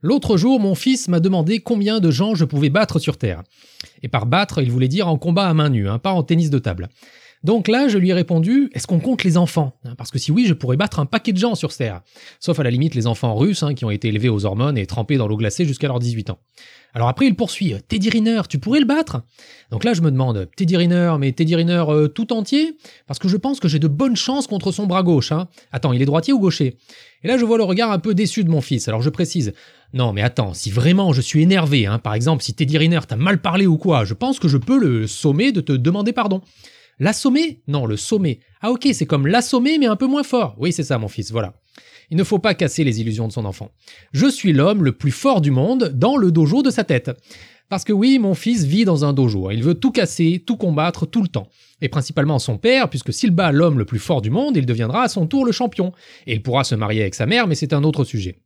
L'autre 0.00 0.36
jour, 0.36 0.60
mon 0.60 0.74
fils 0.74 1.08
m'a 1.08 1.18
demandé 1.18 1.58
combien 1.58 1.98
de 1.98 2.10
gens 2.10 2.34
je 2.34 2.44
pouvais 2.44 2.70
battre 2.70 2.98
sur 2.98 3.16
Terre. 3.16 3.42
Et 4.02 4.08
par 4.08 4.26
battre, 4.26 4.62
il 4.62 4.70
voulait 4.70 4.88
dire 4.88 5.08
en 5.08 5.18
combat 5.18 5.48
à 5.48 5.54
main 5.54 5.70
nue, 5.70 5.88
hein, 5.88 5.98
pas 5.98 6.12
en 6.12 6.22
tennis 6.22 6.50
de 6.50 6.58
table. 6.58 6.88
Donc 7.44 7.68
là, 7.68 7.88
je 7.88 7.98
lui 7.98 8.10
ai 8.10 8.12
répondu, 8.12 8.70
est-ce 8.74 8.86
qu'on 8.86 8.98
compte 8.98 9.24
les 9.24 9.36
enfants? 9.36 9.74
Parce 9.96 10.10
que 10.10 10.18
si 10.18 10.32
oui, 10.32 10.46
je 10.46 10.54
pourrais 10.54 10.76
battre 10.76 10.98
un 10.98 11.06
paquet 11.06 11.32
de 11.32 11.38
gens 11.38 11.54
sur 11.54 11.74
Terre. 11.74 12.02
Sauf 12.40 12.58
à 12.58 12.62
la 12.62 12.70
limite 12.70 12.94
les 12.94 13.06
enfants 13.06 13.34
russes, 13.36 13.62
hein, 13.62 13.74
qui 13.74 13.84
ont 13.84 13.90
été 13.90 14.08
élevés 14.08 14.28
aux 14.28 14.44
hormones 14.44 14.76
et 14.76 14.86
trempés 14.86 15.16
dans 15.16 15.28
l'eau 15.28 15.36
glacée 15.36 15.64
jusqu'à 15.64 15.86
leurs 15.86 16.00
18 16.00 16.30
ans. 16.30 16.38
Alors 16.94 17.08
après, 17.08 17.26
il 17.26 17.36
poursuit, 17.36 17.74
Teddy 17.86 18.10
Riner, 18.10 18.42
tu 18.48 18.58
pourrais 18.58 18.80
le 18.80 18.86
battre? 18.86 19.22
Donc 19.70 19.84
là, 19.84 19.92
je 19.92 20.00
me 20.00 20.10
demande, 20.10 20.48
Teddy 20.56 20.76
Riner, 20.76 21.14
mais 21.18 21.32
Teddy 21.32 21.54
Riner 21.54 21.84
euh, 21.88 22.08
tout 22.08 22.32
entier? 22.32 22.76
Parce 23.06 23.18
que 23.18 23.28
je 23.28 23.36
pense 23.36 23.60
que 23.60 23.68
j'ai 23.68 23.78
de 23.78 23.88
bonnes 23.88 24.16
chances 24.16 24.46
contre 24.46 24.72
son 24.72 24.86
bras 24.86 25.02
gauche. 25.02 25.30
Hein. 25.30 25.48
Attends, 25.70 25.92
il 25.92 26.00
est 26.02 26.06
droitier 26.06 26.32
ou 26.32 26.40
gaucher? 26.40 26.78
Et 27.22 27.28
là, 27.28 27.36
je 27.36 27.44
vois 27.44 27.58
le 27.58 27.64
regard 27.64 27.92
un 27.92 27.98
peu 27.98 28.14
déçu 28.14 28.42
de 28.42 28.50
mon 28.50 28.60
fils, 28.60 28.88
alors 28.88 29.02
je 29.02 29.10
précise, 29.10 29.52
non, 29.92 30.12
mais 30.12 30.22
attends, 30.22 30.54
si 30.54 30.70
vraiment 30.70 31.12
je 31.12 31.20
suis 31.20 31.42
énervé, 31.42 31.86
hein, 31.86 31.98
par 31.98 32.14
exemple, 32.14 32.42
si 32.42 32.54
Teddy 32.54 32.78
Riner 32.78 33.00
t'a 33.08 33.16
mal 33.16 33.40
parlé 33.40 33.66
ou 33.66 33.76
quoi, 33.76 34.04
je 34.04 34.14
pense 34.14 34.38
que 34.38 34.48
je 34.48 34.56
peux 34.56 34.78
le 34.78 35.06
sommer 35.06 35.50
de 35.50 35.60
te 35.60 35.72
demander 35.72 36.12
pardon. 36.12 36.42
L'assommer 36.98 37.62
Non, 37.68 37.86
le 37.86 37.96
sommer. 37.96 38.40
Ah 38.60 38.70
ok, 38.70 38.88
c'est 38.92 39.06
comme 39.06 39.26
l'assommer, 39.26 39.78
mais 39.78 39.86
un 39.86 39.96
peu 39.96 40.06
moins 40.06 40.24
fort. 40.24 40.56
Oui, 40.58 40.72
c'est 40.72 40.82
ça, 40.82 40.98
mon 40.98 41.08
fils, 41.08 41.30
voilà. 41.30 41.54
Il 42.10 42.16
ne 42.16 42.24
faut 42.24 42.38
pas 42.38 42.54
casser 42.54 42.84
les 42.84 43.00
illusions 43.00 43.28
de 43.28 43.32
son 43.32 43.44
enfant. 43.44 43.70
Je 44.12 44.26
suis 44.26 44.52
l'homme 44.52 44.82
le 44.82 44.92
plus 44.92 45.10
fort 45.10 45.40
du 45.40 45.50
monde 45.50 45.92
dans 45.94 46.16
le 46.16 46.32
dojo 46.32 46.62
de 46.62 46.70
sa 46.70 46.82
tête. 46.84 47.10
Parce 47.68 47.84
que 47.84 47.92
oui, 47.92 48.18
mon 48.18 48.34
fils 48.34 48.64
vit 48.64 48.86
dans 48.86 49.04
un 49.04 49.12
dojo. 49.12 49.50
Il 49.50 49.62
veut 49.62 49.74
tout 49.74 49.92
casser, 49.92 50.42
tout 50.44 50.56
combattre, 50.56 51.06
tout 51.06 51.22
le 51.22 51.28
temps. 51.28 51.48
Et 51.82 51.88
principalement 51.88 52.38
son 52.38 52.56
père, 52.56 52.88
puisque 52.88 53.12
s'il 53.12 53.30
bat 53.30 53.52
l'homme 53.52 53.78
le 53.78 53.84
plus 53.84 53.98
fort 53.98 54.22
du 54.22 54.30
monde, 54.30 54.56
il 54.56 54.64
deviendra 54.64 55.02
à 55.02 55.08
son 55.08 55.26
tour 55.26 55.44
le 55.44 55.52
champion. 55.52 55.92
Et 56.26 56.32
il 56.32 56.42
pourra 56.42 56.64
se 56.64 56.74
marier 56.74 57.02
avec 57.02 57.14
sa 57.14 57.26
mère, 57.26 57.46
mais 57.46 57.54
c'est 57.54 57.74
un 57.74 57.84
autre 57.84 58.04
sujet. 58.04 58.38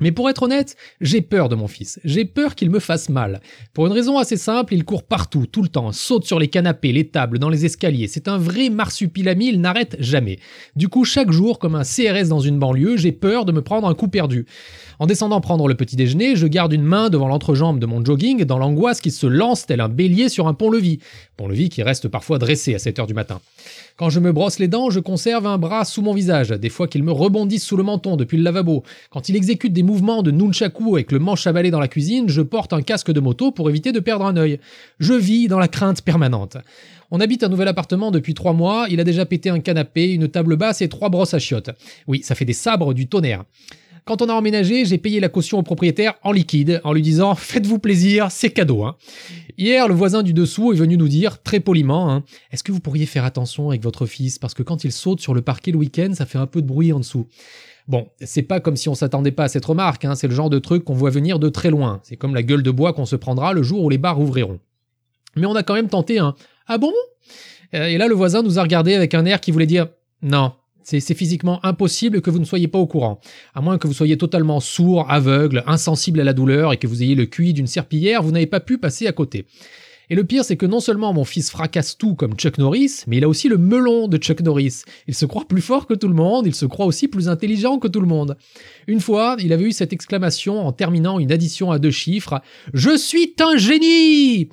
Mais 0.00 0.12
pour 0.12 0.28
être 0.30 0.42
honnête, 0.42 0.76
j'ai 1.00 1.20
peur 1.20 1.48
de 1.48 1.54
mon 1.54 1.68
fils. 1.68 2.00
J'ai 2.04 2.24
peur 2.24 2.54
qu'il 2.54 2.70
me 2.70 2.78
fasse 2.78 3.08
mal. 3.08 3.40
Pour 3.74 3.86
une 3.86 3.92
raison 3.92 4.18
assez 4.18 4.36
simple, 4.36 4.74
il 4.74 4.84
court 4.84 5.02
partout, 5.02 5.46
tout 5.46 5.62
le 5.62 5.68
temps, 5.68 5.92
saute 5.92 6.24
sur 6.24 6.38
les 6.38 6.48
canapés, 6.48 6.92
les 6.92 7.08
tables, 7.08 7.38
dans 7.38 7.48
les 7.48 7.64
escaliers. 7.64 8.08
C'est 8.08 8.28
un 8.28 8.38
vrai 8.38 8.70
marsupilami, 8.70 9.48
il 9.48 9.60
n'arrête 9.60 9.96
jamais. 10.00 10.38
Du 10.76 10.88
coup, 10.88 11.04
chaque 11.04 11.30
jour, 11.30 11.58
comme 11.58 11.74
un 11.74 11.84
CRS 11.84 12.28
dans 12.28 12.40
une 12.40 12.58
banlieue, 12.58 12.96
j'ai 12.96 13.12
peur 13.12 13.44
de 13.44 13.52
me 13.52 13.62
prendre 13.62 13.88
un 13.88 13.94
coup 13.94 14.08
perdu. 14.08 14.46
En 14.98 15.06
descendant 15.06 15.40
prendre 15.40 15.66
le 15.66 15.74
petit 15.74 15.96
déjeuner, 15.96 16.36
je 16.36 16.46
garde 16.46 16.72
une 16.72 16.82
main 16.82 17.08
devant 17.08 17.28
l'entrejambe 17.28 17.78
de 17.78 17.86
mon 17.86 18.04
jogging 18.04 18.44
dans 18.44 18.58
l'angoisse 18.58 19.00
qui 19.00 19.10
se 19.10 19.26
lance 19.26 19.64
tel 19.66 19.80
un 19.80 19.88
bélier 19.88 20.28
sur 20.28 20.46
un 20.46 20.54
pont-levis. 20.54 20.98
Pont-levis 21.36 21.70
qui 21.70 21.82
reste 21.82 22.08
parfois 22.08 22.38
dressé 22.38 22.74
à 22.74 22.78
7 22.78 22.98
heures 22.98 23.06
du 23.06 23.14
matin. 23.14 23.40
Quand 23.96 24.10
je 24.10 24.20
me 24.20 24.32
brosse 24.32 24.58
les 24.58 24.68
dents, 24.68 24.90
je 24.90 25.00
conserve 25.00 25.46
un 25.46 25.58
bras 25.58 25.84
sous 25.84 26.02
mon 26.02 26.12
visage, 26.12 26.48
des 26.50 26.68
fois 26.68 26.86
qu'il 26.86 27.02
me 27.02 27.12
rebondisse 27.12 27.64
sous 27.64 27.76
le 27.76 27.82
menton 27.82 28.16
depuis 28.16 28.36
le 28.36 28.42
lavabo. 28.42 28.82
Quand 29.10 29.28
il 29.28 29.36
exécute 29.36 29.72
des 29.72 29.82
mouvements 29.90 30.22
de 30.22 30.30
nunchaku 30.30 30.94
avec 30.94 31.10
le 31.10 31.18
manche 31.18 31.48
à 31.48 31.52
balai 31.52 31.72
dans 31.72 31.80
la 31.80 31.88
cuisine, 31.88 32.28
je 32.28 32.42
porte 32.42 32.72
un 32.72 32.80
casque 32.80 33.10
de 33.10 33.18
moto 33.18 33.50
pour 33.50 33.68
éviter 33.68 33.90
de 33.90 33.98
perdre 33.98 34.24
un 34.24 34.36
œil. 34.36 34.60
Je 35.00 35.14
vis 35.14 35.48
dans 35.48 35.58
la 35.58 35.66
crainte 35.66 36.02
permanente. 36.02 36.58
On 37.10 37.18
habite 37.18 37.42
un 37.42 37.48
nouvel 37.48 37.66
appartement 37.66 38.12
depuis 38.12 38.34
trois 38.34 38.52
mois, 38.52 38.86
il 38.88 39.00
a 39.00 39.04
déjà 39.04 39.26
pété 39.26 39.50
un 39.50 39.58
canapé, 39.58 40.12
une 40.12 40.28
table 40.28 40.54
basse 40.54 40.80
et 40.80 40.88
trois 40.88 41.08
brosses 41.08 41.34
à 41.34 41.40
chiottes. 41.40 41.70
Oui, 42.06 42.22
ça 42.22 42.36
fait 42.36 42.44
des 42.44 42.52
sabres 42.52 42.94
du 42.94 43.08
tonnerre. 43.08 43.42
Quand 44.04 44.22
on 44.22 44.28
a 44.28 44.32
emménagé, 44.32 44.84
j'ai 44.84 44.96
payé 44.96 45.18
la 45.18 45.28
caution 45.28 45.58
au 45.58 45.64
propriétaire 45.64 46.14
en 46.22 46.30
liquide, 46.30 46.80
en 46.84 46.92
lui 46.92 47.02
disant 47.02 47.34
Faites-vous 47.34 47.80
plaisir, 47.80 48.30
c'est 48.30 48.50
cadeau. 48.50 48.84
Hein. 48.84 48.94
Hier, 49.58 49.88
le 49.88 49.94
voisin 49.94 50.22
du 50.22 50.32
dessous 50.32 50.72
est 50.72 50.76
venu 50.76 50.96
nous 50.96 51.08
dire, 51.08 51.42
très 51.42 51.58
poliment, 51.58 52.12
hein, 52.12 52.22
Est-ce 52.52 52.62
que 52.62 52.70
vous 52.70 52.80
pourriez 52.80 53.06
faire 53.06 53.24
attention 53.24 53.70
avec 53.70 53.82
votre 53.82 54.06
fils? 54.06 54.38
Parce 54.38 54.54
que 54.54 54.62
quand 54.62 54.84
il 54.84 54.92
saute 54.92 55.20
sur 55.20 55.34
le 55.34 55.42
parquet 55.42 55.72
le 55.72 55.78
week-end, 55.78 56.12
ça 56.14 56.26
fait 56.26 56.38
un 56.38 56.46
peu 56.46 56.62
de 56.62 56.66
bruit 56.68 56.92
en 56.92 57.00
dessous. 57.00 57.26
Bon, 57.90 58.06
c'est 58.20 58.42
pas 58.42 58.60
comme 58.60 58.76
si 58.76 58.88
on 58.88 58.94
s'attendait 58.94 59.32
pas 59.32 59.42
à 59.42 59.48
cette 59.48 59.64
remarque, 59.64 60.04
hein, 60.04 60.14
c'est 60.14 60.28
le 60.28 60.34
genre 60.34 60.48
de 60.48 60.60
truc 60.60 60.84
qu'on 60.84 60.94
voit 60.94 61.10
venir 61.10 61.40
de 61.40 61.48
très 61.48 61.70
loin. 61.70 61.98
C'est 62.04 62.14
comme 62.14 62.36
la 62.36 62.44
gueule 62.44 62.62
de 62.62 62.70
bois 62.70 62.92
qu'on 62.92 63.04
se 63.04 63.16
prendra 63.16 63.52
le 63.52 63.64
jour 63.64 63.82
où 63.82 63.90
les 63.90 63.98
bars 63.98 64.20
ouvriront. 64.20 64.60
Mais 65.34 65.44
on 65.46 65.56
a 65.56 65.64
quand 65.64 65.74
même 65.74 65.88
tenté 65.88 66.20
un 66.20 66.36
Ah 66.68 66.78
bon? 66.78 66.92
Euh, 67.74 67.86
Et 67.86 67.98
là, 67.98 68.06
le 68.06 68.14
voisin 68.14 68.44
nous 68.44 68.60
a 68.60 68.62
regardé 68.62 68.94
avec 68.94 69.12
un 69.12 69.24
air 69.24 69.40
qui 69.40 69.50
voulait 69.50 69.66
dire 69.66 69.88
Non, 70.22 70.52
c'est 70.84 71.00
physiquement 71.14 71.58
impossible 71.66 72.20
que 72.20 72.30
vous 72.30 72.38
ne 72.38 72.44
soyez 72.44 72.68
pas 72.68 72.78
au 72.78 72.86
courant. 72.86 73.20
À 73.54 73.60
moins 73.60 73.76
que 73.76 73.88
vous 73.88 73.92
soyez 73.92 74.16
totalement 74.16 74.60
sourd, 74.60 75.10
aveugle, 75.10 75.64
insensible 75.66 76.20
à 76.20 76.24
la 76.24 76.32
douleur 76.32 76.72
et 76.72 76.76
que 76.76 76.86
vous 76.86 77.02
ayez 77.02 77.16
le 77.16 77.26
QI 77.26 77.52
d'une 77.54 77.66
serpillière, 77.66 78.22
vous 78.22 78.30
n'avez 78.30 78.46
pas 78.46 78.60
pu 78.60 78.78
passer 78.78 79.08
à 79.08 79.12
côté. 79.12 79.46
Et 80.12 80.16
le 80.16 80.24
pire, 80.24 80.44
c'est 80.44 80.56
que 80.56 80.66
non 80.66 80.80
seulement 80.80 81.12
mon 81.12 81.24
fils 81.24 81.50
fracasse 81.50 81.96
tout 81.96 82.16
comme 82.16 82.34
Chuck 82.34 82.58
Norris, 82.58 83.04
mais 83.06 83.18
il 83.18 83.24
a 83.24 83.28
aussi 83.28 83.48
le 83.48 83.58
melon 83.58 84.08
de 84.08 84.16
Chuck 84.16 84.40
Norris. 84.40 84.82
Il 85.06 85.14
se 85.14 85.24
croit 85.24 85.44
plus 85.46 85.62
fort 85.62 85.86
que 85.86 85.94
tout 85.94 86.08
le 86.08 86.14
monde, 86.14 86.48
il 86.48 86.54
se 86.54 86.66
croit 86.66 86.86
aussi 86.86 87.06
plus 87.06 87.28
intelligent 87.28 87.78
que 87.78 87.86
tout 87.86 88.00
le 88.00 88.08
monde. 88.08 88.36
Une 88.88 88.98
fois, 88.98 89.36
il 89.38 89.52
avait 89.52 89.66
eu 89.66 89.72
cette 89.72 89.92
exclamation 89.92 90.66
en 90.66 90.72
terminant 90.72 91.20
une 91.20 91.30
addition 91.30 91.70
à 91.70 91.78
deux 91.78 91.92
chiffres. 91.92 92.42
Je 92.74 92.96
suis 92.96 93.36
un 93.38 93.56
génie! 93.56 94.48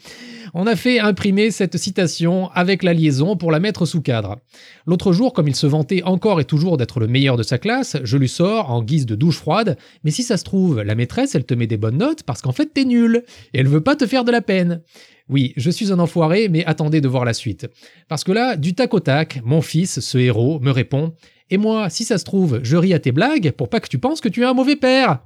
On 0.54 0.68
a 0.68 0.76
fait 0.76 1.00
imprimer 1.00 1.52
cette 1.52 1.78
citation 1.78 2.50
avec 2.52 2.84
la 2.84 2.94
liaison 2.94 3.36
pour 3.36 3.52
la 3.52 3.60
mettre 3.60 3.86
sous 3.86 4.02
cadre. 4.02 4.38
L'autre 4.86 5.12
jour, 5.12 5.34
comme 5.34 5.48
il 5.48 5.56
se 5.56 5.68
vantait 5.68 6.04
encore 6.04 6.40
et 6.40 6.46
toujours 6.46 6.78
d'être 6.78 7.00
le 7.00 7.08
meilleur 7.08 7.36
de 7.36 7.44
sa 7.44 7.58
classe, 7.58 7.98
je 8.04 8.18
lui 8.18 8.30
sors, 8.30 8.72
en 8.72 8.82
guise 8.82 9.06
de 9.06 9.16
douche 9.16 9.38
froide, 9.38 9.78
mais 10.04 10.12
si 10.12 10.24
ça 10.24 10.38
se 10.38 10.44
trouve, 10.44 10.82
la 10.82 10.96
maîtresse, 10.96 11.36
elle 11.36 11.46
te 11.46 11.54
met 11.54 11.68
des 11.68 11.78
bonnes 11.78 11.98
notes 11.98 12.24
parce 12.24 12.42
qu'en 12.42 12.54
fait 12.54 12.74
t'es 12.74 12.86
nul, 12.86 13.24
et 13.54 13.60
elle 13.60 13.68
veut 13.68 13.82
pas 13.82 13.96
te 13.96 14.06
faire 14.06 14.24
de 14.24 14.32
la 14.32 14.42
peine. 14.42 14.82
Oui, 15.30 15.54
je 15.58 15.70
suis 15.70 15.92
un 15.92 16.00
enfoiré, 16.00 16.48
mais 16.48 16.64
attendez 16.66 17.02
de 17.02 17.08
voir 17.08 17.26
la 17.26 17.34
suite. 17.34 17.68
Parce 18.08 18.24
que 18.24 18.32
là, 18.32 18.56
du 18.56 18.74
tac 18.74 18.94
au 18.94 19.00
tac, 19.00 19.42
mon 19.44 19.62
fils, 19.62 20.00
ce 20.00 20.18
héros, 20.18 20.60
me 20.62 20.72
répond 20.72 21.14
Et 21.50 21.58
moi, 21.58 21.90
si 21.90 22.06
ça 22.06 22.18
se 22.18 22.24
trouve, 22.24 22.62
je 22.64 22.78
ris 22.78 22.94
à 22.94 23.00
tes 23.00 23.12
blagues 23.12 23.52
pour 23.52 23.70
pas 23.70 23.80
que 23.80 23.90
tu 23.90 24.00
penses 24.00 24.22
que 24.22 24.30
tu 24.30 24.42
es 24.42 24.46
un 24.46 24.54
mauvais 24.54 24.78
père. 24.78 25.20